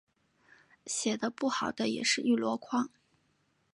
[0.87, 2.89] 写的不好的也是一箩筐